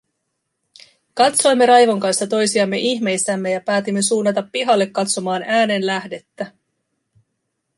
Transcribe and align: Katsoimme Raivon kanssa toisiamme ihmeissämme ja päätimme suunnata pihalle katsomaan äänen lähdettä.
Katsoimme 1.13 1.65
Raivon 1.65 1.99
kanssa 1.99 2.27
toisiamme 2.27 2.77
ihmeissämme 2.77 3.51
ja 3.51 3.61
päätimme 3.61 4.01
suunnata 4.01 4.43
pihalle 4.51 4.85
katsomaan 4.87 5.43
äänen 5.45 5.85
lähdettä. 5.85 6.51